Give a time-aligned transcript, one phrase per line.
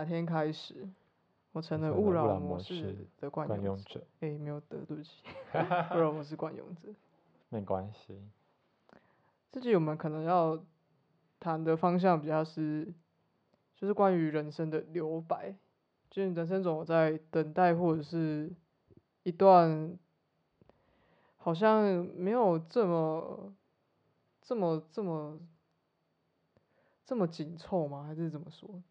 [0.00, 0.88] 哪天开始，
[1.52, 4.00] 我成了勿勿扰扰模模式式的惯惯用用者。
[4.00, 5.10] 者，诶，没有得，对不起，
[5.94, 6.88] 勿扰模式惯用者。
[7.50, 8.18] 没关系。
[9.52, 10.58] 这集我们可能要
[11.38, 12.94] 谈的方向比较是，
[13.76, 15.54] 就是关于人生的留白，
[16.08, 18.50] 就是人生总有在等待或者是
[19.24, 19.98] 一段
[21.36, 21.84] 好像
[22.16, 23.52] 没有这么
[24.40, 25.38] 这么这么
[27.04, 28.04] 这么紧凑吗？
[28.04, 28.82] 还是怎么说？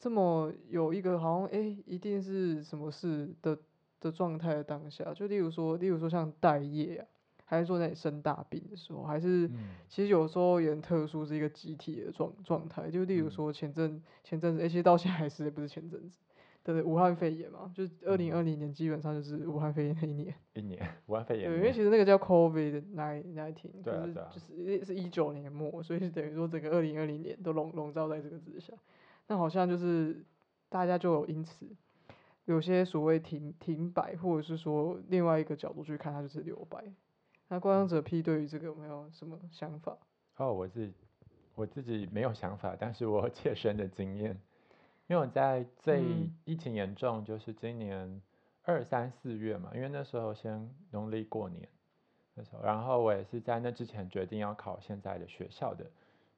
[0.00, 3.58] 这么有一个好像哎，一定是什么事的
[4.00, 7.06] 的状态的当下，就例如说，例如说像待业啊，
[7.44, 12.88] 还是说在你生大病的时候，还是嗯，其实有时候也很特殊，是一个集体的状状态。
[12.88, 16.16] 就例如嗯说前阵前阵子，而且到现在还是也不是前阵子，
[16.62, 20.32] 对武汉肺炎嘛，就是二零二零年基本上就是武汉肺炎那一年。
[20.54, 28.72] 一年武汉肺炎对，因年，为其实那个叫 COVID nine nineteen，就是啊啊就是是一九年末，所以是等于说整个二零二零年都笼笼罩在这个之下。
[29.28, 30.24] 那好像就是
[30.68, 31.66] 大家就有因此
[32.46, 36.82] 有些所谓停停摆，或者是说另外一个角度去看，它就是留白。
[37.48, 39.96] 那观赏者 P 对于这个有没有什么想法？
[40.36, 40.94] 哦，我自己
[41.54, 44.30] 我自己没有想法，但是我有切身的经验，
[45.06, 48.22] 因为我在最嗯疫情严重，就是今年
[48.62, 51.68] 二三四月嘛，因为那时候先农历过年
[52.34, 55.90] 那时候，然后我也是在那之前决定要考现在的学校的，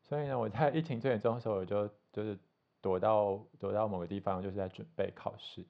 [0.02, 2.38] 所以呢，我在疫情最严重的时候，我就就是
[2.82, 5.64] 躲到躲到某个地方，就是在准备考试，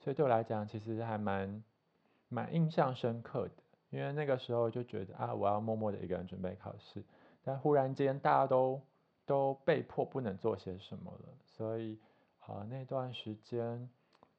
[0.00, 1.62] 所以对我来讲，其实还蛮
[2.28, 3.54] 蛮印象深刻的。
[3.90, 7.04] 因为那个时候就觉得啊，我要默默的一个人准备考试，
[7.42, 8.80] 但忽然间大家都
[9.26, 11.98] 都被迫不能做些什么了，所以
[12.40, 13.88] 啊、那段时间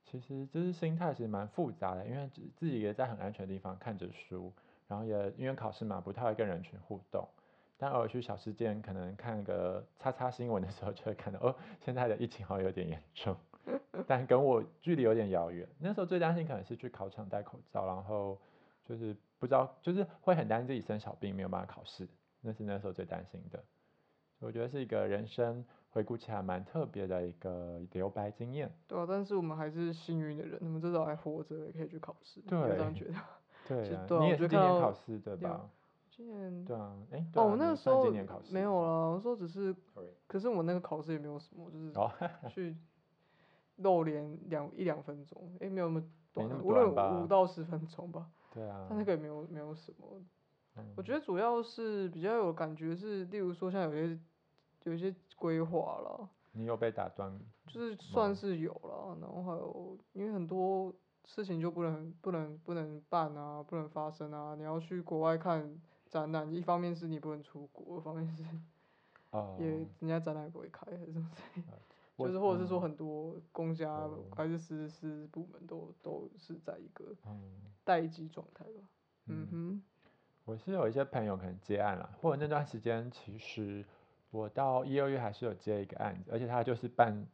[0.03, 4.52] 其实就是心态其实蛮复杂的，因为自自己也在很安全的地方看着书，
[4.88, 7.28] 然后也因为考试嘛不太会跟人群互动，
[7.78, 13.35] 但偶尔去小吃店可能看个叉叉新闻的时候就会看到哦，现在的疫情好像有点严重，
[14.07, 15.67] 但跟我距离有点遥远。
[15.79, 18.39] 那时候最担心可能是去考场戴口罩，然后
[18.85, 22.07] 就是不知道，就是会很担心自己生小病没有办法考试，
[22.41, 23.63] 那是那时候最担心的。
[24.40, 28.69] 我觉得是一个人生回顾起来蛮特别的一个留白经验。
[28.88, 32.41] 对啊，但是我们还是幸运的人，我们至少还活着，也可以去考试。
[32.45, 33.13] 你有这样觉得？
[33.66, 33.78] 对
[34.19, 35.69] 你也是今年考试对对啊吧？
[36.16, 38.12] 今年对啊，哎，对哦，啊我那时候
[38.51, 39.75] 没有了，我说只是
[40.28, 42.12] 可是我那个考试也没有什么，就是哦，
[42.47, 42.75] 去
[43.78, 46.03] 露脸两一两分钟，诶，没有那么
[46.34, 50.22] 短啊，那么无论五到十分钟吧，对啊，但那个也没有没有什么。
[50.75, 50.94] 嗯。
[50.96, 54.19] 我觉得主要是比较有感觉是，例如说像有些
[54.84, 60.94] 有一些规划了，你有被打断，就是算是有了，然后还有因为很多
[61.25, 65.79] 事情就不能不能不能办啊，不能发生啊，你要去国外看
[66.13, 68.44] 展览，一方面是你不能出国，一方面是
[69.31, 71.66] 哦， 也人家展览也不会开，还是什么之类
[72.16, 72.81] 就是或者是说嗯。
[72.81, 74.19] 很多公家哦。
[74.35, 77.52] 还是私私部门都都是在一个嗯。
[77.84, 78.81] 待机状态吧。
[79.25, 79.81] 嗯嗯。
[79.81, 79.84] 哼，
[80.46, 83.84] 我是有一些朋友可能接案了，或者那段时间其实
[84.29, 87.25] 我到一二月还是有接一个案子，而且他就是办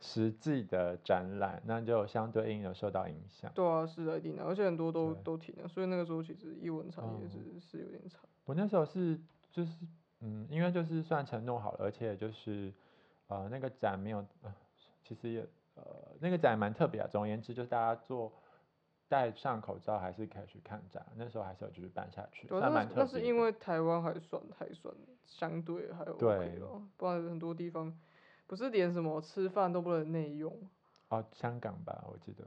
[0.00, 3.50] 实际的展览，那就相对应的受到影响。
[3.54, 8.20] 对啊，是的，一定的，而且很多都都停了，所以那个时候其实艺文产业哦是、是有点惨。
[8.44, 9.18] 我那时候是
[9.50, 9.72] 就是
[10.20, 12.72] 嗯，因为就是算承诺好了，而且就是
[13.28, 14.54] 呃那个展没有，呃、
[15.02, 15.84] 其实也呃
[16.20, 17.08] 那个展蛮特别啊。
[17.10, 18.32] 总而言之，就是大家做
[19.08, 23.26] 戴上口罩还是可以去看展，那时候还是有继续办下去，对啊，算那是那是蛮特别的。
[23.28, 27.96] 因为台湾还算还算相对还 OK 对咯，不然很多地方
[28.46, 30.56] 不是连什么吃饭都不能内用，
[31.08, 32.44] 哦，香港吧，我记得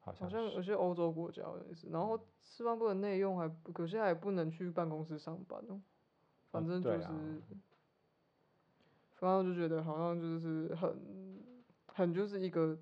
[0.00, 5.80] 好像好像有些欧洲国家也是，然后吃饭不能内用，还不有些还不能去办公室上班哦。
[6.50, 7.06] 反正就是，
[9.14, 11.42] 反正我就觉得好像就是很
[11.86, 12.78] 很就是一个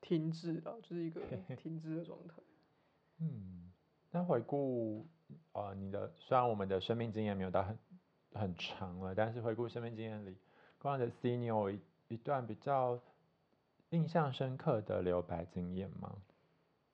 [0.00, 1.20] 停滞啊，就是一个
[1.56, 2.34] 停滞的状态。
[3.18, 3.72] 嗯，
[4.10, 5.06] 那回顾
[5.52, 7.78] 呃你的，虽然我们的生命经验没有到很
[8.34, 10.36] 很长了，但是回顾生命经验里，
[10.82, 12.98] 光的 C，你有一一段比较
[13.90, 16.12] 印象深刻的留白经验吗？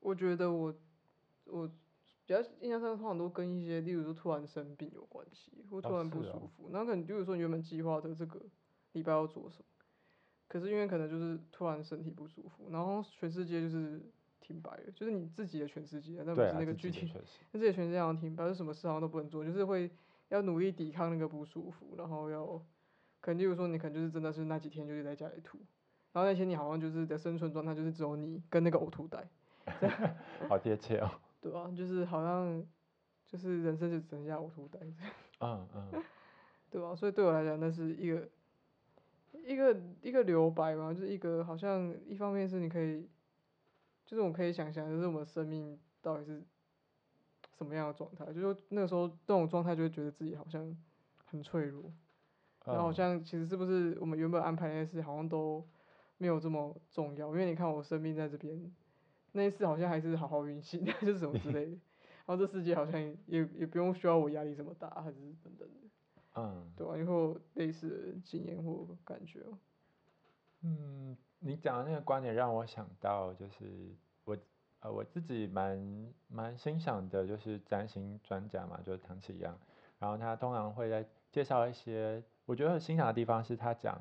[0.01, 0.75] 我觉得我
[1.47, 6.69] 我比较印象深刻，通常都跟一些，例如说突然生病有关系，或突哦然不舒服。
[6.71, 8.39] 然后可能，例如说你原本计划的这个
[8.93, 9.65] 礼拜要做什么，
[10.49, 14.03] 可是因为可能就是突然身体不舒服，然后全世界就是
[14.41, 17.11] 停摆了，就是你自己的全世界，但不是那个具体，
[17.53, 19.91] 那自己的全世界好像停摆，就什么事好像都不能做，就是会
[20.29, 22.63] 要努力抵抗那个不舒服，然后要
[23.21, 25.59] 可能例如说你可能就是真的是那几天就是在家里吐，
[26.13, 29.25] 然然后那些你好像就是的生存状态就是只有你跟那个呕吐袋，
[30.49, 31.09] 好贴切哦。
[31.41, 32.67] 对啊，就是好像
[33.25, 34.87] 就是人生就只剩下呕吐袋这
[35.47, 36.03] 样，嗯嗯，
[36.69, 38.29] 对吧、所以对我来讲，那是一个
[39.45, 43.09] 一个一个留白嘛，就是一个好像一方面是你可以，
[44.05, 46.43] 就是我可以想象，就是我们生命到底是
[47.57, 50.77] 什么样的状态，就是那个时候那种状态就会觉得自己好像
[51.27, 51.93] 很脆弱。
[52.69, 55.67] 然后好嗯像其实是不是我们原本安排那些事好像都
[56.19, 58.73] 没有这么重要，因为你看我生病在这边，
[59.33, 61.79] 那一次好像还是好好运行， 就是什么之类的。
[62.27, 65.89] 然后这世界好像也也不用需要我压力这么大，还是等等的，
[66.35, 69.59] 嗯对啊、因为会有类似的经验或感觉哦。
[70.61, 73.95] 嗯，你讲的那个观点让我想到，就是
[74.25, 74.37] 我
[74.81, 79.59] 呃我自己蛮蛮欣赏的，就是占星专家嘛，就是唐启阳，
[79.99, 84.01] 然后他通常会在介绍一些我觉得很欣赏的地方，是他讲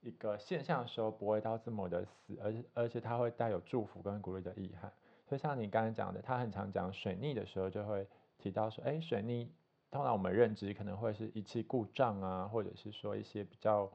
[0.00, 4.90] 一个现象的时候不会到这么的死，而且而且他会带有祝福跟鼓励的意涵。
[5.28, 8.08] 所以像你刚才讲的，他很常讲水逆的时候，就会
[8.38, 9.52] 提到说，哎，水逆
[9.90, 13.92] 通常我们认知可能会是仪器故障啊，或者是说一些比较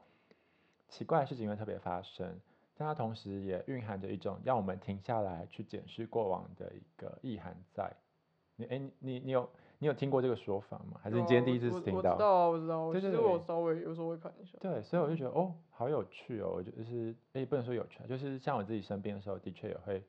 [0.88, 2.38] 奇怪的事情会特别发生，
[2.76, 7.92] 但它同时也蕴含着一种让我们停下来去检视过往的一个意涵在。
[8.54, 11.00] 你哎，你你有你有听过这个说法吗？
[11.02, 12.10] 还是你今天第一次听到？
[12.10, 12.78] 我知道啊，我知道。
[12.80, 14.58] 我对对其实我稍微有时候会看一下。
[14.60, 20.04] 对，所以我就觉得哦，好有趣哦，我就是诶，不能说有趣啊，就是像我自己生病的时候，的确也会，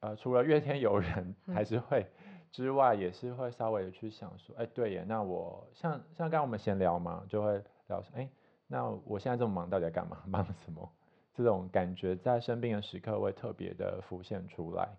[0.00, 2.06] 呃，除了怨天尤人 还是会
[2.52, 7.52] 之外，也是会稍微的去想说，哎，对耶，那我像像刚刚我们闲聊嘛，就会
[7.88, 8.28] 聊说，哎，
[8.66, 10.18] 那我现在这么忙，到底在干嘛？
[10.28, 10.86] 忙什么？
[11.32, 14.94] 这种感觉在生病的时刻会特别的浮现出来。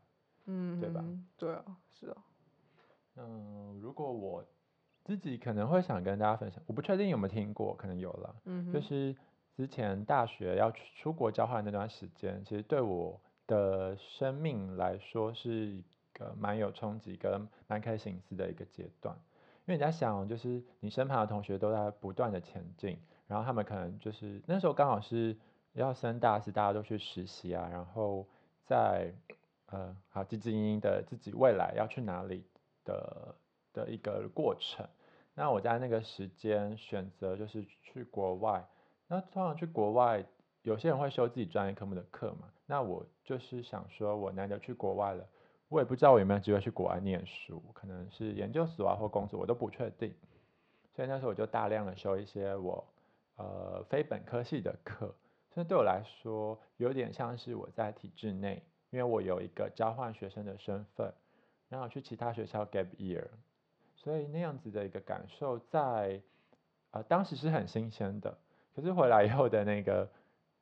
[0.47, 1.23] 嗯，对吧嗯？
[1.37, 2.17] 对啊，是啊。
[3.17, 4.43] 嗯，如果我
[5.03, 8.35] 自己可能会想跟大家分享，我不确定有没有听过，可能有了。
[8.45, 9.15] 嗯，就是
[9.55, 19.15] 之前大学要去出国交换那段时间，其实对我的生命来说是一个蛮有冲击跟蛮可以醒思的一个阶段。
[19.65, 22.97] 因为你在想，就是你身旁的同学都在不断的前进，
[23.27, 25.37] 然后他们可能就是那时候刚好是
[25.73, 28.25] 要升大四，大家都去实习啊，然后
[28.65, 29.13] 在
[29.67, 32.43] 呃好汲汲营营的自己未来要去哪里
[32.83, 33.35] 的
[33.73, 34.87] 的一个过程。
[35.33, 38.67] 那我在那个时间选择就是去国外，
[39.07, 40.25] 那通常去国外，
[40.61, 45.25] 有些人会修自己专业科目的课嘛，那我就是想说，我难得去国外了，
[45.69, 50.13] 我也不知道我有没有机会去国外念书，可能是研究所啊或工作，我都不确定，
[50.93, 52.85] 所以那时候我就大量的修一些我
[53.37, 55.15] 呃非本科系的课，
[55.53, 61.11] 所以对我来说有点像是我在体制内，因为我有一个交换学生的身份，
[61.71, 63.25] 然后去其他学校 gap year。
[63.95, 66.21] 所以那样子的一个感受在，
[66.91, 68.37] 呃，当时是很新鲜的。
[68.75, 70.09] 可是回来以后的那个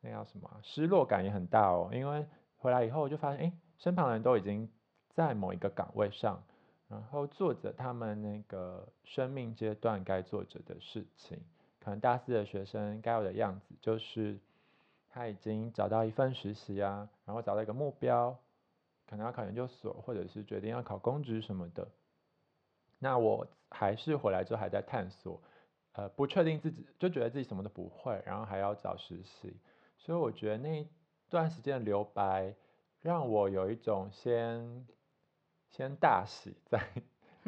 [0.01, 2.25] 那叫什么失落感也很大哦，因为
[2.57, 4.69] 回来以后就发现，哎，身旁人都已经
[5.13, 6.43] 在某一个岗位上，
[6.87, 11.39] 然后做着他们那个生命阶段该做着的事情。
[11.79, 14.37] 可能大四的学生该有的样子，就是
[15.09, 18.37] 他已经找到一份实习啊，然后找到一个目标，
[19.09, 21.87] 可能要考研究所，或者是决定要考公职什么的。
[22.99, 25.41] 那我还是回来之后还在探索，
[25.93, 29.57] 呃，不确定自己，就觉得自己什么都不会，然后还要找实习，
[29.97, 30.87] 所以我觉得那一
[31.27, 32.53] 段时间的留白，
[33.01, 34.85] 让我有一种先
[35.69, 36.79] 先大喜再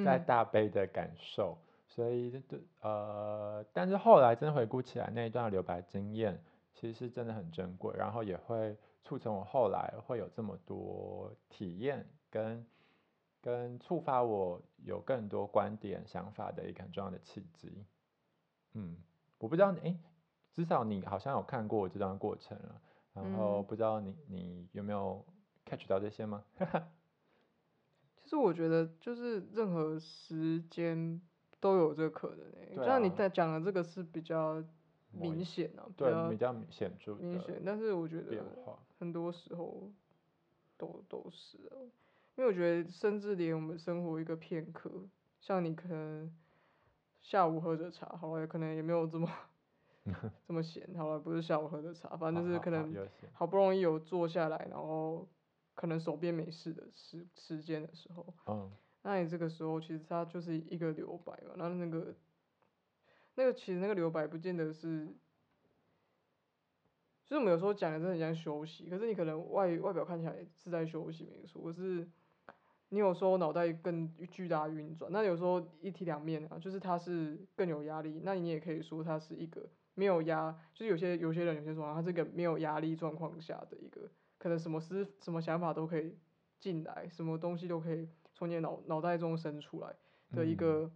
[0.03, 6.41] 再嗯大悲的感受，所以对呃，但是后来真的回顾起来，那一段留白经验
[6.73, 12.65] 其实是真的很珍贵，然后也会促成我后来会有这么多体验跟。
[13.43, 17.83] 跟触发我有更多观点、想法的一个很重要的契机。
[18.73, 18.95] 嗯，
[19.39, 19.97] 我不知道，诶，
[20.53, 22.79] 至少你好像有看过我这段过程了，
[23.15, 25.25] 然后嗯不知道你你有没有
[25.65, 26.43] catch 到这些吗？
[28.21, 31.19] 其实我觉得就是任何时间
[31.59, 34.63] 都有这个可能诶、对像你啊在讲的这个是比较
[35.11, 38.77] 明显啊，比对，较比较显著的明显，但是我觉变得化。
[39.01, 39.91] 很多时候
[40.77, 41.73] 都都是啊，
[42.35, 46.31] 因为我觉得甚至连我们生活一个片刻，像你可能
[47.19, 49.27] 下午喝着茶，好了，可能也没有这么
[50.45, 52.95] 这么闲，好了，不是下午喝着茶，反正就是可能
[53.33, 55.27] 好不容易有坐下来，然后
[55.73, 58.71] 可能手边没事的时时间的时候，嗯。
[59.01, 62.15] 那你这个时候其实它就是一个留白嘛，然后那个
[63.33, 65.11] 那个其实那个留白不见得是，
[67.31, 72.05] 就是我们有时候讲的真的很像休息，可是你可能外外表看起来是在休息没错，可是
[72.89, 84.01] 你有时候脑袋更巨大运转，那有时候一体两面啊，就是它是更有压力，那你也可以说它是一个没有压，就是有些有些人有些说他这个没有压力状况下的一个，
[84.37, 86.17] 可能什么思什么想法都可以
[86.59, 89.95] 进来，什么东西都可以从你脑脑袋中生出来
[90.33, 90.57] 的一嗯。
[90.57, 90.91] 个、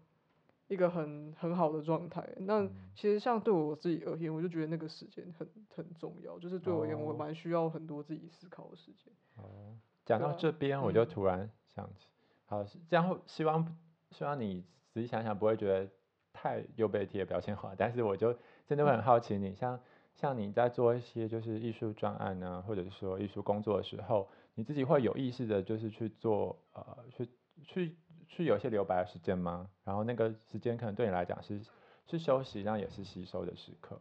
[0.67, 2.27] 一个很很好的状态。
[2.37, 9.13] 那嗯其实像对我自己而言，我就觉得那个时间很很重要，就是对我而言，我哦蛮需要很多自己思考的时间。
[9.35, 12.07] 哦，讲到这边我就嗯突然想起，
[12.45, 13.77] 好，是这样会希望
[14.11, 15.89] 希望你仔细想想不会觉得
[16.31, 19.79] 太又被贴标签化，但是我就真的会很好奇你，像
[20.15, 27.33] 像你在做一些就是艺术专案呢，或者是说艺术工作的时候，你自己会有意识的，就是去做呃去去
[27.73, 27.97] 去
[28.37, 29.67] 有些留白的时间吗？
[29.83, 31.59] 然后那个时间可能对你来讲是
[32.07, 33.99] 是休息，但也是吸收的时刻，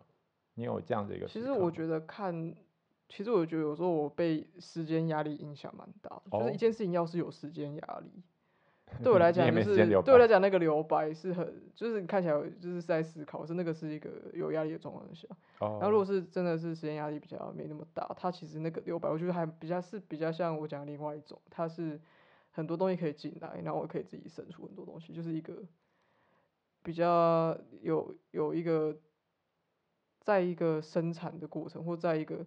[0.54, 1.44] 你有这样的一个时其？
[1.44, 2.54] 实我觉得看，
[3.08, 8.22] 其实我觉得有时候我被时间压力影响蛮大的，就是哦一件事情要是有时间压力，
[9.02, 15.26] 对我来讲就是对我来白讲那个留白是很，就是你看起来就是在思考，是那个是一个有压力的状况下。
[15.60, 21.98] 哦，然后如果是真的是时间压力比较没那么大，它其实那个留白，我觉得还比较是比较像我讲的另外一种，它是
[22.54, 25.60] 很多东西可以进来，然后我可以自己生出很多东西，就是一个
[26.84, 28.96] 比较有有一个
[30.20, 32.46] 在一个生产的过程，或在一个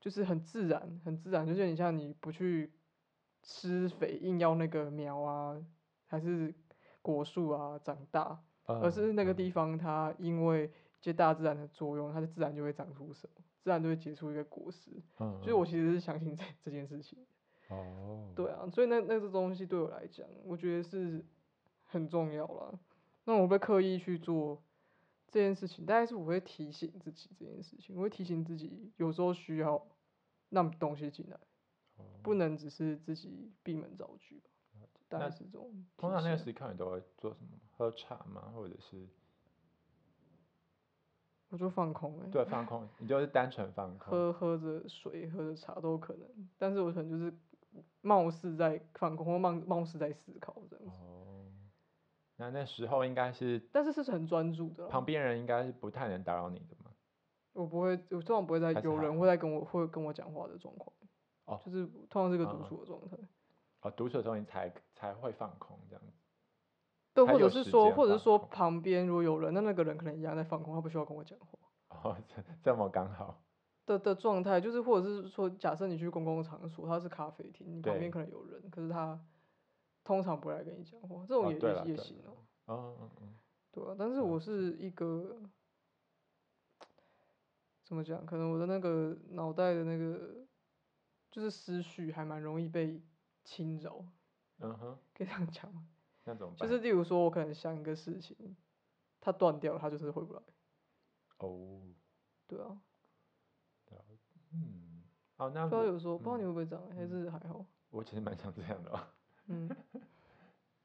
[0.00, 2.72] 就是很自然很自然，就是你像你不去
[3.42, 5.60] 施肥，硬要那个苗啊
[6.06, 6.54] 还是
[7.02, 14.92] 果树啊长大，而嗯是那个嗯地方它因为接大自然的作用，它就自然就会长出什么，自然就会结出一个果实。
[15.18, 17.18] 嗯，所以我其实是相信这这件事情。
[17.74, 21.24] 哦，对啊，所以那那个东西对我来讲，我觉得是
[21.84, 22.78] 很重要啦。
[23.24, 24.62] 那我会刻意去做
[25.28, 29.86] 这件事情，大概是我会提醒自己这件事情，我会提醒自己有时候需要
[30.50, 31.38] 让东西进来，
[32.22, 34.50] 不能只是自己闭门造句吧。
[35.08, 37.48] 大概那是这种通常那个醒时刻你都会做什么？
[37.76, 38.52] 喝茶吗？
[38.54, 39.06] 或者是
[41.50, 42.88] 我就放空哎、对放空？
[42.98, 44.10] 你就是单纯放 空。
[44.10, 46.28] 喝喝着水，喝着茶都有可能，
[46.58, 47.32] 但是我可能就是
[48.00, 51.46] 貌似在放空，或貌貌似在思考这样子，哦，
[52.36, 54.86] 那那时候应该是但是是很专注的。
[54.88, 56.90] 旁边人应该是不太能打扰你的嘛。
[57.52, 60.92] 我不会，我通常不会在有人会在跟我会跟我讲话的状况，
[61.44, 63.16] 哦就是通常是个独处的状态。
[63.82, 66.12] 哦，独处的时候你才才会放空这样子。
[67.14, 71.58] 对，或者是说，或者是说旁边如果有人，那那个人可能一样在放空，他不需要跟我讲话
[71.90, 73.40] 哦，这这么刚好。
[73.86, 79.18] 的的状态，就是或者是说，假设你去公共场所，它是咖啡厅，你旁边可能有人，可是他
[80.02, 82.36] 通常不来跟你讲话，这种哦也、也行哦、
[82.66, 83.34] 嗯嗯嗯，
[83.72, 85.40] 对啊，但是我是一个
[87.82, 88.24] 怎么讲？
[88.24, 90.46] 可能我的那个脑袋的那个
[91.30, 93.02] 就是思绪还蛮容易被
[93.44, 94.04] 侵扰，
[94.60, 95.86] 嗯哼，可以这样讲吗？
[96.24, 96.66] 那怎么办？
[96.66, 98.56] 就是例如说，我可能想一个事情，
[99.20, 100.40] 它断掉了，它就是回不来。
[101.38, 101.82] 哦，
[102.46, 102.80] 对啊，嗯，
[105.36, 107.64] 哦，那不知道我有时候不知道你嗯会不会这样，还是还好。
[107.90, 109.00] 我其实蛮想这样的哦。
[109.48, 109.76] 嗯，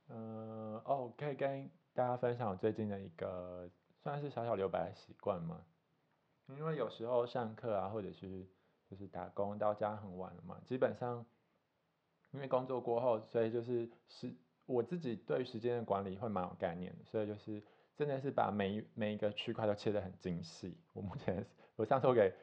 [0.10, 3.70] 嗯， 哦，可以跟大家分享我最近的一个
[4.04, 5.62] 算是小小留白的习惯吗？
[6.48, 8.48] 因为有时候上课啊，或者是
[8.90, 11.24] 就是打工到家很晚了嘛，基本上
[12.32, 14.34] 因为工作过后，所以就是时
[14.66, 17.62] 我自己对时间的管理会蛮有概念的，所以就是
[17.96, 20.76] 真的是把每一每一个区块都切得很精细。
[20.94, 22.34] 我目前 我上次我给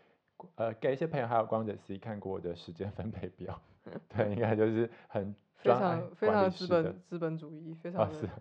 [0.57, 3.61] 呃给一些朋友还有光者 C 看过我的时间分配表，
[4.09, 8.33] 对，应该就是很 非常非常资本资本主义，非哦常是的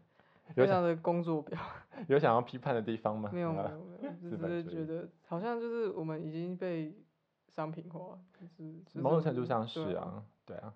[0.56, 1.60] 有非常的工作表。
[2.08, 3.30] 有想要批判的地方吗？
[3.34, 6.94] 没有没啊有没有，只是觉得好像就是我们已经被
[7.48, 10.74] 商品化，就是就是某种程度上是啊，对啊，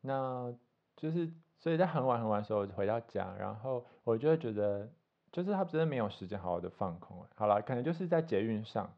[0.00, 0.52] 那
[0.96, 4.90] 就是所以在很晚很晚的时候回到家，然后我就会觉得，
[5.30, 7.28] 就是他真的没有时间好好的放空欸。
[7.36, 8.90] 好了，可能就是在捷运上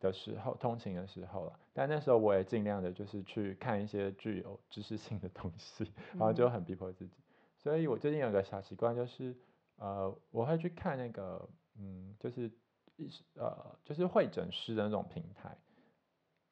[0.00, 6.50] 的时候，通勤的时候了，但那时候我也尽量的就是去看一些具有知识性的东西，然后就嗯。
[6.50, 7.14] 很逼迫自己。
[7.58, 9.36] 所以我最近有个小习惯，就是
[9.76, 12.50] 呃，我会去看那个嗯，就是
[12.96, 15.56] 一是呃，就是会诊师的那种平台，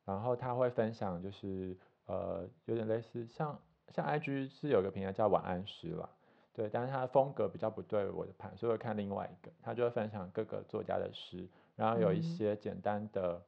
[0.04, 1.76] 然后他会分享，就是
[2.06, 3.58] 呃，有点类似像
[3.90, 6.10] 像 IG 是有个平台叫晚安师啦，
[6.52, 11.48] 对，但是他的风格比较不对我的盘，所以我看另外一个，他就会分享各个作家的诗，
[11.78, 13.40] 然后有一嗯些简单的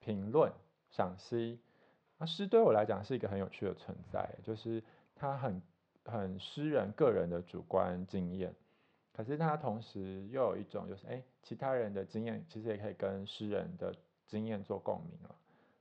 [0.00, 0.50] 评论
[0.90, 1.60] 赏析。
[2.18, 4.82] 那诗对我来讲是一个很有趣的存在，就是
[5.14, 5.62] 它很
[6.04, 8.54] 很诗人个人的主观经验，
[9.12, 13.94] 可是它同时又有一种就是哎，其他人的经验其实也可以跟诗人的
[14.26, 15.36] 经验做共鸣了。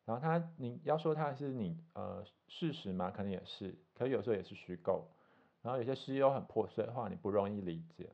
[0.06, 5.08] 然后他你要说他是你呃事实嘛，可能也是，可是有时候也是虚构。
[5.62, 8.10] 然后有些诗又很破碎的话，你不容易理解。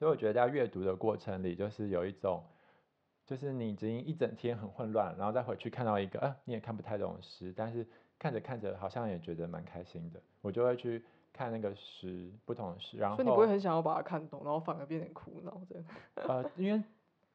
[0.00, 2.42] 所以我觉得在阅读的过程里，就是有一种，
[3.26, 7.86] 就是你已经一整天很混乱，然后再回去看到一个，啊，你也看不太懂的诗，但是
[8.18, 11.04] 看着看着好像也觉得蛮开心的，我就会去
[11.34, 15.84] 看那个诗，不同的诗，然后所以你不会很想要把它看懂，然后反而变得苦恼这样。
[16.26, 16.82] 呃，因为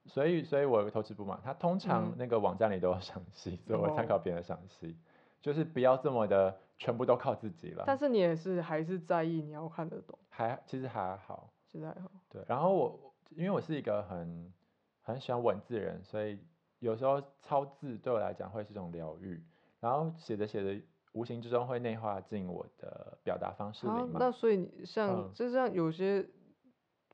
[0.08, 4.98] 所以所以我有个投资部嘛，他通常嗯那个网站里都有赏析，所以我参哦考别人的赏析，
[5.40, 11.52] 就是不要这么的全部都靠自己了，但是你也是还是在意你要看得懂，还其实还好。
[11.68, 12.10] 其实还好。
[12.36, 14.54] 对，然后我因为我是一个很
[15.02, 16.38] 很喜欢文字的人，所以
[16.80, 19.42] 有时候抄字对我来讲会是一种疗愈，
[19.80, 24.18] 然后写着写着，无形之中会内化进我的表达方式里啊，嘛。
[24.20, 26.28] 那所以你像嗯就像有些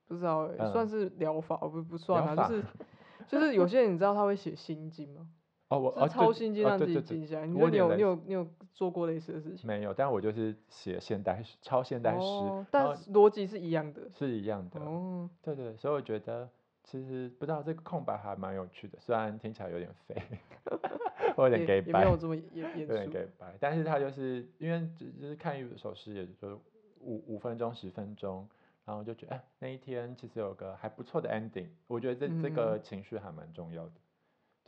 [0.07, 2.65] 不知道欸，算嗯是疗法不不算啊，就是
[3.29, 5.27] 就是有些人你知道他会写心经吗？
[5.71, 7.47] 哦，我就是哦对抄心机让自己静下来。
[7.47, 9.65] 你我说你有你有你有做过类似的事情？
[9.65, 14.01] 没有，但我就是写现代诗，抄现代诗，哦，但是逻辑是一样的。
[14.13, 14.81] 是一样的。
[14.81, 16.49] 哦，对对，所以我觉得
[16.83, 20.21] 其实不知道这个空白还蛮有趣的，虽然听起来有点废，
[21.37, 21.99] 我有点也 gay 白。
[21.99, 23.11] 也没有这么严严有点肃。
[23.13, 26.59] 给白，但是他就是因为只就是看一首诗，也就
[26.99, 28.45] 五五分钟十分钟，
[28.83, 33.91] 然后就觉得哎那一天其实有个还不错的 ending，我觉得这这个嗯情绪还蛮重要的，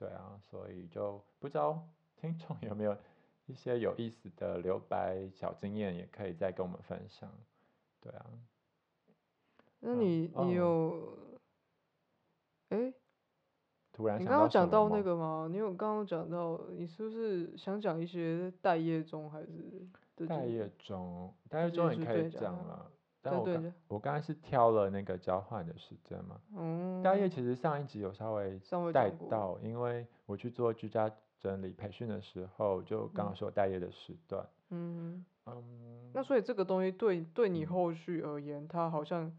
[0.03, 2.93] 对啊，所以就不知道听众有没有
[3.45, 7.31] 一些有意思的留白小经验，也可以再跟我们分享，
[8.01, 8.37] 对啊，嗯
[9.79, 11.17] 那你哦你有，
[12.67, 12.93] 哎，
[13.93, 15.47] 突然你刚刚讲到那个吗？
[15.49, 19.87] 你有刚刚讲到，你是不是想讲一些待业中还是
[20.27, 22.91] 待业中，待业中也可以讲了，
[23.23, 23.53] 但我刚对。
[23.55, 26.39] 对的，我刚才是挑了那个交换的时间嘛。
[26.55, 28.59] 嗯，待业其实上一集有稍微
[28.91, 33.35] 带，到，因为我去做居家整理培训的时候，就刚刚嗯。
[33.35, 37.67] 说待业的时段，嗯，嗯，那所以这个东西对对你嗯。
[37.67, 39.31] 后续而言，它好像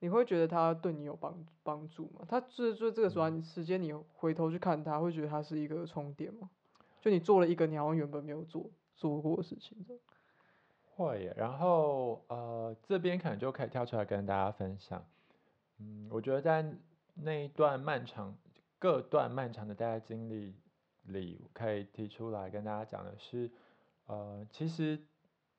[0.00, 2.24] 你会觉得它对你有帮帮助吗？
[2.28, 6.50] 它就是就这个时段时间你回头去看它，会觉得它是一个充电吗？
[7.00, 9.76] 就你做了一个你好像原本没有做做过的事情
[10.96, 11.32] 会。
[11.36, 15.04] 然后呃，这边可能就可以跳出来跟大家分享，
[15.78, 16.64] 嗯，我觉得在
[17.14, 18.36] 那一段漫长
[18.78, 20.54] 各段漫长的待业经历
[21.04, 23.50] 里，可以提出来跟大家讲的是，
[24.06, 24.98] 呃，其实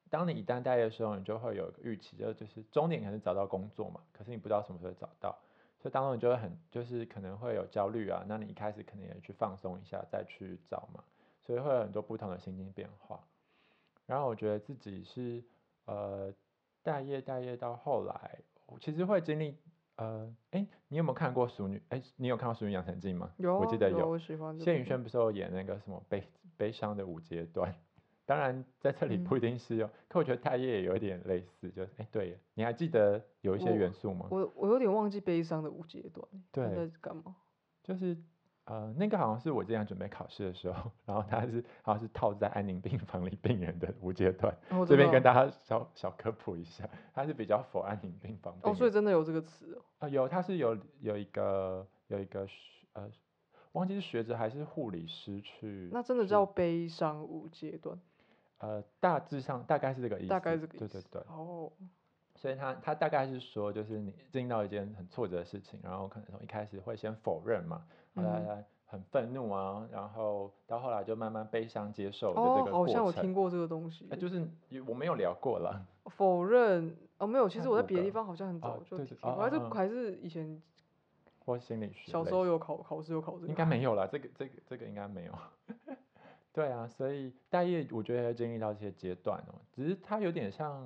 [0.09, 5.37] 当你一旦待业的时候，你就会有个预期，就就是终点可能找到工作嘛，可是你不知道什么时候找到，
[5.79, 11.03] 所以当中你就会很就是可能会有焦虑啊，那你一开始可能也去放松一下再去找嘛，
[11.45, 13.23] 所以会有很多不同的心境变化。
[14.05, 15.43] 然后我觉得自己是
[15.85, 16.33] 呃
[16.81, 19.57] 待业待业到后来，我其实会经历
[19.95, 21.77] 呃，哎，你有没有看过《熟女》？
[21.89, 23.31] 哎，你有看过《熟女养成记》吗？
[23.37, 23.99] 有啊我记得有。
[23.99, 27.73] 有我喜欢谢宇轩不是有演那个什么悲悲伤的五阶段？
[28.25, 34.27] 当然在这里嗯不一定是有，可我觉得待业也有一点类似，就是哎对，你还记得有一些元素吗？
[34.31, 37.35] 我我有点忘记悲伤的五阶段，他对在干嘛？
[37.83, 38.17] 就是
[38.65, 44.55] 呃，那个好像是我之前准备考试的时候， 然后他是好像是套在安宁病房里病人的五阶段，
[44.87, 52.53] 这边跟大大家小小科普一下，它是比较否安宁病房病哦，所以真的有这个词哦，啊、有，它是有有一个有一个学
[52.93, 53.09] 呃，
[53.73, 57.99] 忘记是学者还是护理师去，那真的叫悲伤五阶段，
[58.59, 60.87] 呃，大致上大概是这个意思，大概这个意思。
[60.87, 61.69] 对对对，哦，
[62.43, 73.23] 所以他他大概是说，就是你经历到一件很挫折的事情，然后可能从一开始会先否认嘛，后来很愤怒啊，然后到后来就慢慢悲伤接受的哦这，个过好像我程。
[73.23, 74.45] 听过这个东西呃，，就是
[74.85, 80.61] 我没有聊过了， 否认哦，没有，其实我在别的地方好像很早就听过，还是还是以前
[81.45, 85.33] 或心理学小时候有考考试有考这应个，该没有啦，这个这个这个应该没有。
[86.51, 90.85] 对啊，所以待业我觉得会经历到这些阶段哦，只是它有点像，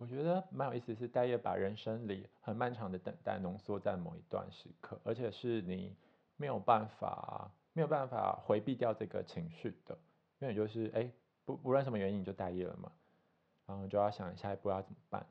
[0.00, 5.94] 我觉得蛮有意思，是待业把人生里很漫长的等待浓缩在某一段时刻，而且是你
[6.38, 9.98] 没有办法没有办法回避掉这个情绪的，
[10.38, 11.12] 因为你就是哎
[11.44, 12.90] 不不论什么原因你就待业了嘛，
[13.66, 15.26] 然后就要想下一步要怎么办。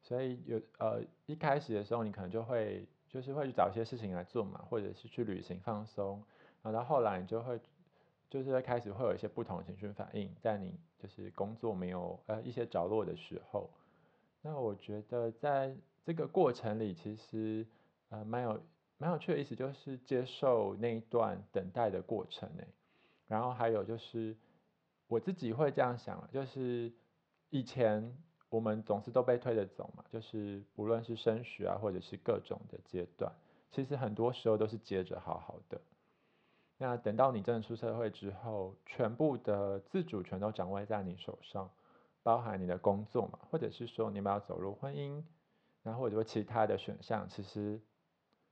[0.00, 6.24] 所以有呃一开始的时候，你可能就会就是会去找一些事情来做嘛，或者是去旅行放松，
[6.62, 7.60] 然后到后来你就会
[8.30, 13.68] 就是会开始会有一些不同的情绪反应，在你就是工作没有呃一些着落的时候，
[14.42, 15.74] 那我觉得在
[16.04, 17.66] 这个过程里，其实
[18.10, 18.60] 呃蛮有
[18.98, 22.62] 蛮有趣的意思，就是接受那一段等待的过程呢。
[23.28, 24.36] 然后还有就是
[25.06, 26.92] 我自己会这样想啊，就是
[27.50, 28.16] 以前
[28.50, 33.32] 我们总是都被推着走嘛，就是无论是升学啊，或者是各种的阶段，
[33.70, 35.80] 其实很多时候都是接着好好的。
[36.78, 41.70] 那等到你真的出社会之后，全部的自主权都掌握在你手上，
[42.22, 45.22] 包含你的工作嘛，或者是说你们要走入婚姻，
[45.82, 47.80] 然后或者说其他的选项，其实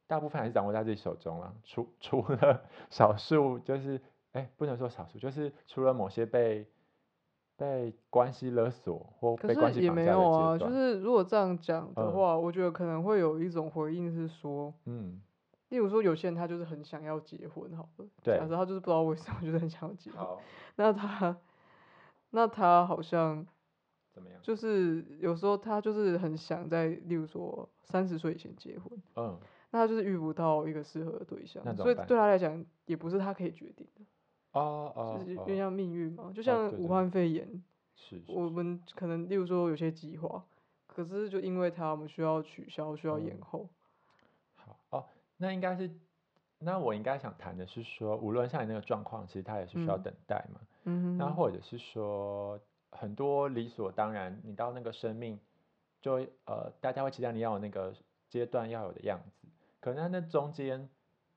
[0.06, 4.00] 大部分还是掌握在自己手中了，除 除了少数就是，
[4.32, 6.66] 哎，不能说少数，就是除了某些被
[7.56, 12.12] 被关系勒索或可被关系绑架的没有啊，阶段，就是如果这样讲的嗯。
[12.12, 15.20] 话，我觉得可能会有一种回应是说，嗯，
[15.68, 18.38] 例如说有些人他就是很想要结婚，好了，对。
[18.38, 20.26] 假设他就是不知道为什么就是很想要结婚，
[20.76, 21.36] 那他
[22.30, 23.46] 那他好像
[24.12, 24.40] 怎么样？
[24.42, 29.38] 就是有时候他就是很想在，例如说三十岁以前结婚，嗯，
[29.70, 34.04] 那他就是遇不到一个适合的对象所以对他来讲也不是他可以决定的，
[34.52, 37.62] 哦哦就是有哦点像命运嘛，就像武汉肺炎，
[37.94, 40.44] 是是我们可能例如说有些计划，
[40.86, 43.68] 可是就因为他我们需要取消，需要延嗯后，
[44.54, 45.04] 好哦，
[45.36, 45.90] 那应该是，
[46.58, 50.60] 那我应该想谈的是说，无论像你那个状况，其实他也是需要嗯等待嘛。
[50.84, 52.58] 嗯哼，那或者是说，
[53.00, 55.40] 很多理所当然，你到那个生命，
[56.02, 57.94] 就呃，大家会期待你要有那个
[58.28, 59.48] 阶段要有的样子。
[59.80, 60.86] 可能在那中间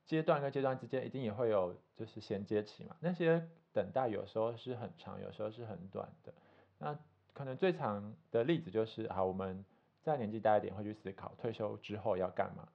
[0.04, 2.94] 阶段跟阶段之间，一定也会有就是衔接期嘛。
[3.00, 6.34] 那些等待有时候是很长，有时候是很短的。
[6.76, 6.98] 那
[7.32, 9.64] 可能最长的例子就是，好，我们
[10.02, 12.68] 在年纪大一点会去思考退休之后要干嘛。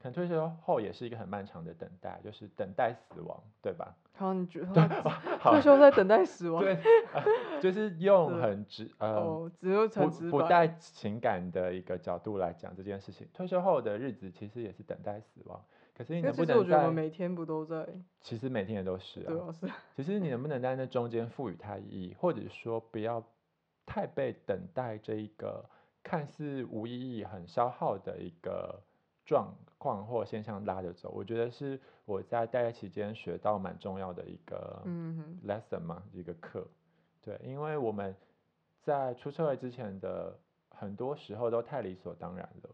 [0.00, 3.94] 可能退休后也是一个很漫长的等待，就是等待死亡，对吧？
[4.16, 4.88] 好，你觉得
[5.42, 6.62] 退休在等待死亡？
[6.62, 6.74] 对，
[7.12, 7.22] 呃
[7.60, 13.28] 就是 用很直呃哦，只有很不带情感的一个角度来讲这件事情。
[13.34, 15.62] 退休后的日子其实也是等待死亡，
[15.94, 17.02] 可是你能不能其实我觉得我们在？
[17.02, 17.86] 每天不都在，
[18.22, 19.26] 其实每天也都是啊。
[19.28, 23.22] 对啊，是，其实你能不能在那中间赋予它意义，或者说不要
[23.84, 25.64] 太被等待这一个
[26.02, 28.82] 看似无意义、很消耗的一个
[29.30, 31.08] 状况或现象拉着走？
[31.10, 36.66] 我觉得是我在待业期间学到蛮重要的一个嗯哼，lesson 嘛，一个课。
[37.22, 38.16] 对，因为我们
[38.82, 40.36] 在出社会之前的
[40.70, 42.70] 很多时候都太理所当然了，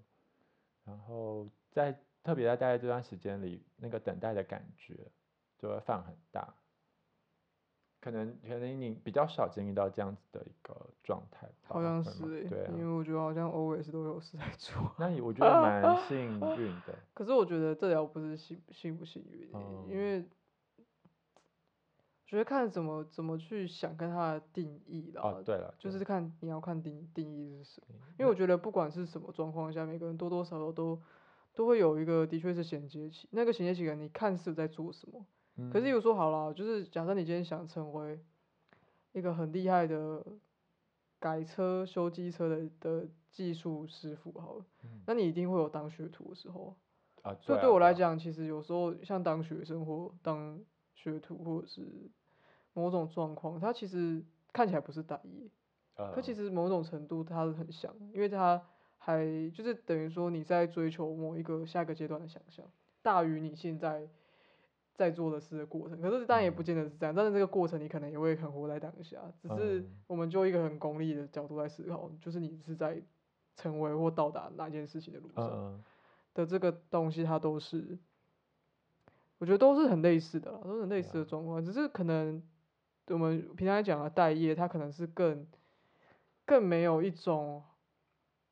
[0.87, 4.97] 然后在特别在待业这段时间里，那个等待的感觉
[5.59, 6.55] 就会放很大。
[8.07, 14.77] 可能可能你比较少经历到这样子的一个状态，好像是诶、对啊因，为我觉得好像 always 都有事在做。
[14.97, 19.51] 那你我觉得蛮幸运的， 可是我觉得这条不是幸幸不幸运、
[19.91, 20.25] 因为
[22.25, 27.87] 觉得看怎么怎么去想跟它的定义啦，哦，对了，就是看你要看定定义是什么。
[27.91, 31.03] 嗯因为我觉得不管是什么状况下，每个人多多少少都
[31.55, 35.27] 都会有一个的确是衔接期，那个衔接期可能你看似在做什么，
[35.73, 38.21] 可是嗯有说好了，就是假设你今天想成为
[39.13, 40.25] 一个很厉害的
[41.19, 45.03] 改车、修机车的的技术师傅好了，嗯。
[45.07, 46.77] 那你一定会有当学徒的时候。
[47.23, 50.61] 啊，所以对我来讲，其实有时候像当学生或当
[50.95, 52.09] 学徒，或者是
[52.73, 55.51] 某种状况，它其实看起来不是大业，
[56.15, 58.63] 可其呃实某种程度它是很像，因为它
[58.99, 62.65] 还就是等于说你在追求某一个下一个阶段的想象，
[63.03, 64.09] 大于你现在
[64.97, 66.01] 在做的事的过程。
[66.01, 66.65] 可是当然也不嗯。
[66.65, 69.97] 见得是这样，但是这个过程你可能也会很活在当下，只是嗯。
[70.09, 73.01] 我们就一个很功利的角度来思考，就是你是在
[73.55, 75.47] 成为或到达哪件事情的路上。
[75.47, 75.85] 嗯
[76.35, 77.99] 的这个东西，它都是，
[79.39, 82.43] 我觉得都是很类似的啦，都是很类似的状况，只是可能
[83.07, 85.47] 我们平常讲的待业，它可能是更
[86.45, 87.63] 更没有一种，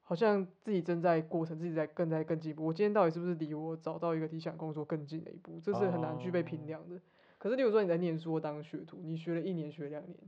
[0.04, 2.64] 好像自己正在过程，自己在更在更进一步。
[2.64, 5.58] 我今天到底是不是离我找到一个理想工作更近了一步？
[5.62, 7.00] 这是很难具备评哦量的。
[7.38, 10.18] 可是，例如说你在念书或当学徒，你学了一年、学两年，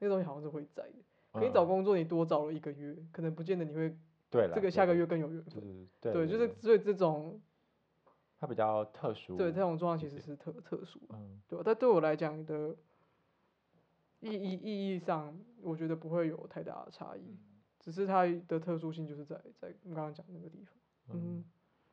[0.00, 0.94] 那个东西好像是会在的。
[1.32, 3.96] 可你找嗯工作，你多找了一个月，可能不见得你会
[4.28, 5.88] 对，这个下个月更有缘分。
[6.00, 7.40] 对就是所以这种
[8.38, 11.62] 它比较特殊，对这种状况其实是特特殊，嗯对吧？
[11.64, 12.74] 但对我来讲的
[14.18, 17.36] 意义意义上，我觉得不会有太大的差异，
[17.80, 20.74] 只是它的特殊性就是在在我们刚刚讲的那个地方。
[21.08, 21.44] 嗯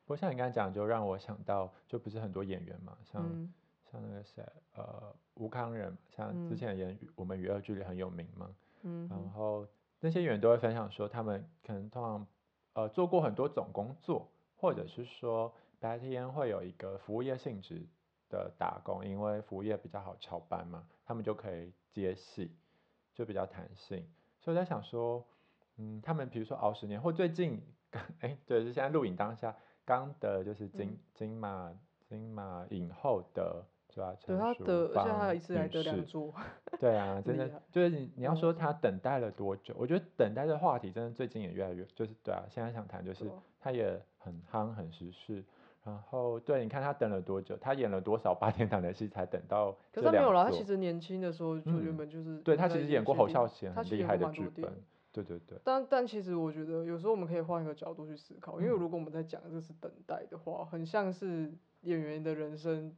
[0.04, 3.52] 不过像你刚才讲，就让我想到，就不是很多演员嘛，像、嗯
[3.90, 4.42] 像那个谁，
[4.74, 9.66] 呃，吴康仁，像之嗯前演语我们娱乐剧里很有名嘛，然嗯然后
[10.00, 12.26] 那些演员都会分享说，他们可能通常
[12.74, 17.86] 呃做过很多种工作，或者是说白天会有一个服务业性质
[18.28, 22.54] 的打工，因为服务业比较好翘班嘛，他们就可以接戏，
[23.14, 24.06] 就比较弹性。
[24.40, 25.26] 所以我在想说，
[25.78, 31.72] 嗯，他们比如说熬十年，或最近刚哎，对，是现在录影当下刚的就是金、嗯金马
[32.08, 33.64] 金马影后的。
[33.94, 34.14] 是吧？
[34.24, 36.32] 对他得，而且他一次还女士得两座，
[36.78, 39.74] 对啊， 真的就是你你要嗯说他等待了多久？
[39.78, 45.42] 我觉得等待的话题真的最近也越来越，就是对啊，现在想谈就是他也很夯很时事，
[45.82, 47.56] 然后对，你看他等了多久？
[47.56, 62.94] 他演了多少八点档的戏才等到这可是他没有啦，他其实年轻的时候就原嗯本就是对他其实演过侯孝贤很厉害的剧本影，对对对，但但其实我觉得有时候我们可以换一个角度去思考，因为嗯如果我们在讲这是等待的话，很像是演员的人生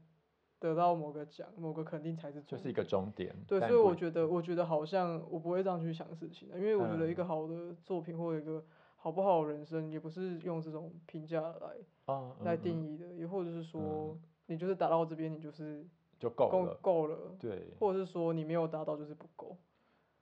[0.58, 3.34] 得到某个奖、某个肯定才是终就是一个终点。
[3.46, 8.62] 对，所以我觉得，我觉得好像我不会这样去想事情的，因为我觉得一嗯个好的作品或者一个
[8.96, 15.86] 好不好的人生，也不是用这种评价来哦来定义的，也或者是说嗯你就是达到这边，你就是
[16.18, 16.74] 就够够了。
[16.82, 19.56] 够了，对，或者是说你没有达到就是不够。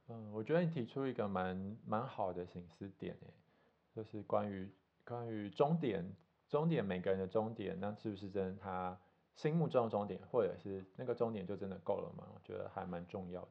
[0.08, 3.34] 嗯，我觉得你提出一个蛮蛮好的醒思点诶，
[3.94, 4.70] 就是关于
[5.04, 6.04] 关于终点，
[6.48, 8.98] 终点每个人的终点，那是不是真的他
[9.34, 12.26] 心目中的终点，或者是那个终点就真的够了吗？
[12.34, 13.48] 我觉得还蛮重要的。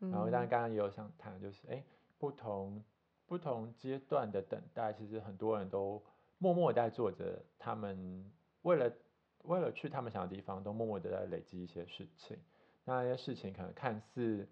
[0.00, 1.84] 然后，当然嗯刚刚也有想谈，就是哎，
[2.18, 2.82] 不同
[3.26, 6.02] 不同阶段的等待，其实很多人都
[6.38, 8.24] 默默地在做着，他们
[8.62, 8.92] 为了
[9.42, 12.38] 为了去他们想的地方，都默默的在累积一些事情。
[12.84, 14.48] 那那些事情可能看似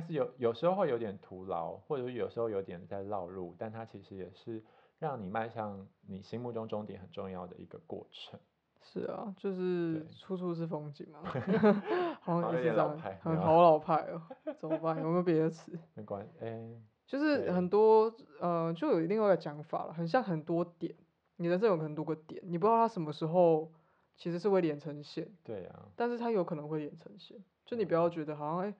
[0.00, 4.62] 看似有有时候会有点徒劳，或者是有时候有点在绕路，但它其实也是
[4.98, 8.38] 让你迈向你心目中终点很重要的一个过程。
[8.82, 11.20] 是啊，就是对处处是风景嘛，
[12.20, 14.22] 好好像也是这样很好老派哦，
[14.58, 14.96] 怎么办？
[14.98, 15.76] 有没有别的词？
[15.94, 16.62] 没关系哎，
[17.06, 20.94] 就是很多呃，就有另外一个讲法了，很像很多点，
[21.36, 23.72] 你人生有很多个点，你不知道它什么时候
[24.14, 28.72] 其实是会连成线，对啊，但是它有可能会连成线，就你不嗯要觉得好像哎、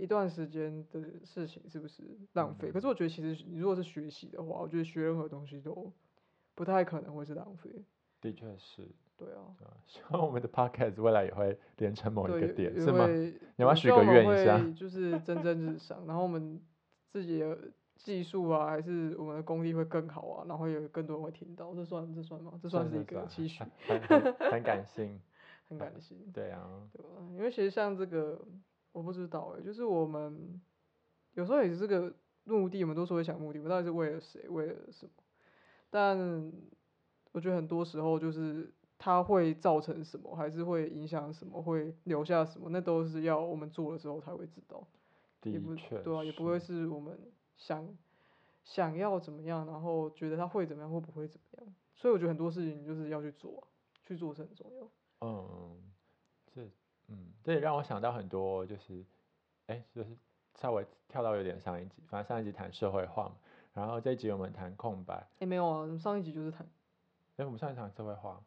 [0.00, 2.70] 一段时间的事情是不是浪费？
[2.72, 5.92] 可是嗯我觉得其实你如果是学习的话，我觉得学任何东西都
[6.54, 7.70] 不太可能会是浪费。
[8.20, 8.88] 的确是。
[9.16, 9.44] 对啊，
[9.86, 13.06] 希望我们的 podcast 未来也会连成某一对，个点，是吗？
[13.56, 16.58] 也会要许个愿一下就是蒸蒸日上，然后我们
[17.10, 17.58] 自己的
[17.96, 22.58] 技术啊，还是我们的功力会更好啊，然后有更多人会听到，这算这算吗？
[22.62, 23.62] 这算是一个期许，
[24.50, 25.20] 很感性。
[25.68, 27.10] 很感性，对啊，对吧？
[27.36, 28.40] 因为其实像这个，
[28.92, 30.60] 我不知道哎、就是我们
[31.34, 32.12] 有时候也是这个
[32.44, 35.12] 目的，我们都说会想目的，我们到底是为了谁，为了什么？
[35.90, 36.52] 但
[37.32, 44.86] 我觉得很多时候就是它会造成什么，还是会影响什么，会留下什么，那都是要我们做了之后才会知道。
[45.44, 47.18] 也不的确对啊，也不会是我们
[47.56, 47.96] 想
[48.62, 51.74] 想要怎么样，然后觉得他会怎么样或不会怎么样。
[51.96, 53.64] 所以我觉得很多事情就是要去做啊、
[54.04, 54.90] 去做是很重要。
[55.20, 55.89] 嗯，这
[57.10, 59.04] 嗯，这也让我想到很多，就是
[59.66, 60.10] 哎，就是
[60.54, 63.36] 稍微跳到有点上一集，反正上一集谈社会化嘛，
[63.74, 65.26] 然后这一集我们谈空白。
[65.40, 66.66] 也、没有啊，上一集就是谈
[67.36, 68.42] 哎，我们上一场社会化，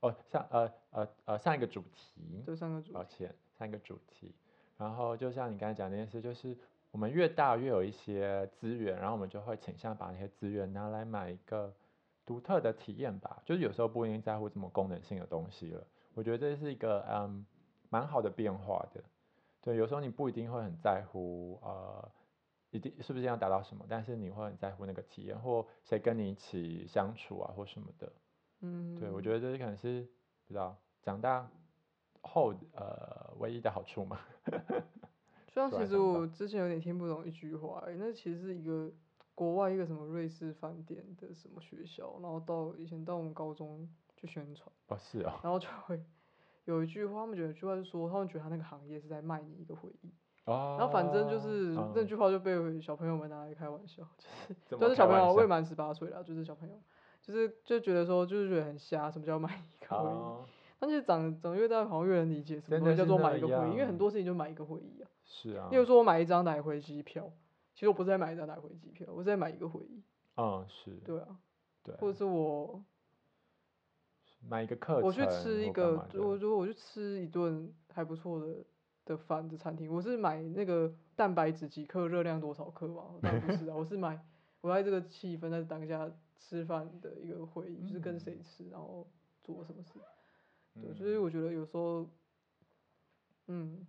[0.00, 4.34] 哦，上呃呃呃上一个主题，这三个主题，抱歉，上一个主题。
[4.76, 6.56] 然后就像你刚才讲的那件事，就是
[6.90, 11.72] 我们越大越有一些资源，然后我们就会倾向把那些资源拿来买一个
[12.24, 13.42] 独特的体验吧。
[13.44, 15.86] 就是有时候不一定在乎这么功能性的东西了。
[16.14, 17.44] 我觉得这是一个嗯
[17.90, 19.04] 蛮好的变化的。
[19.60, 22.10] 对，有时候你不一定会很在乎呃
[22.70, 28.10] 一定是不是要达到什么，但是你会很在乎那个体验或谁跟你一起相处啊或什么的。
[28.60, 30.08] 嗯，对，我觉得这可能是
[30.46, 31.50] 不知道长大
[32.22, 34.18] 后呃唯一的好处嘛。
[35.48, 38.88] 虽然其实我之前有点听不懂一句话、欸，那其实是一个
[39.34, 46.00] 国外一个什么瑞士饭店的什么学校，然后到以前到我们高中去宣传，哦，是哦，然后就会
[46.70, 50.12] 有一句话，他们觉得有一句话是说，他们觉得他那个行业是在卖你一个回忆，
[50.44, 54.02] 哦，然后反正就是、那嗯句话就被小朋友们拿来开玩笑，
[54.66, 56.74] 就是都是小朋友未满十八岁啦，就是小朋友，
[57.20, 60.12] 就是就觉得说就是觉得很瞎，什么叫卖一个回忆？
[60.12, 60.44] 哦，
[60.78, 65.10] 但是长长越大，好像越能理解什么叫做买一个回忆，因为很多事情就买一个回忆啊。
[65.24, 67.30] 是啊例，如说，我买一张来回机票，
[67.74, 70.02] 其实我不是在买一张来回机票，我是在买一个回忆。
[70.36, 71.36] 嗯是，对啊，
[71.84, 72.82] 对，或者是我
[74.48, 78.64] 买一个课程，我去吃一个我如果我去吃一顿还不错的
[79.04, 83.18] 的饭的餐厅，我是买那个蛋白质几克，热量多少克嘛？
[83.22, 84.18] 当然不是啊，我是买
[84.60, 89.06] 我在这个气氛在当下吃饭的一个回忆，就是跟谁嗯吃，然后
[89.42, 89.98] 做什么事。
[90.74, 92.06] 对，嗯所以我觉得有时候，
[93.46, 93.86] 嗯，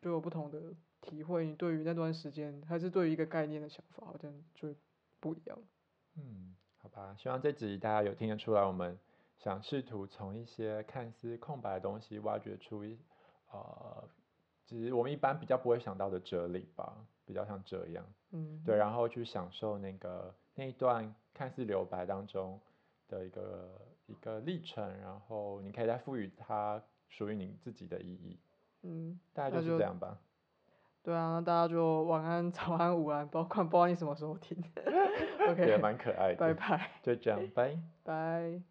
[0.00, 0.60] 就有不同的
[1.00, 1.46] 体会。
[1.46, 4.74] 你对于那段时间，还是对于一个概念的想法，好像就
[5.20, 5.58] 不一样。
[6.16, 8.98] 嗯，好吧，希望这集大家有听得出来，我们
[9.42, 12.96] 想试图从一些看似空白的东西，挖掘出一
[13.50, 14.08] 呃，
[14.64, 18.04] 其实我们一般比较不会想到的哲理吧，比较像这样。
[18.30, 22.60] 嗯，对，然后去享受那个那一段看似留白当中
[23.08, 23.68] 的一个
[24.06, 28.38] 一个历程，然后你可以再赋予它属于你自己的意义，
[28.82, 30.16] 嗯，大概就是这样吧。
[31.02, 34.56] 对啊，那大家就晚安、 早安、午安，包括不知道你什么时候听。
[34.78, 37.76] 也 OK，蛮可爱的， 拜拜，就这样，拜。
[38.04, 38.62] 拜。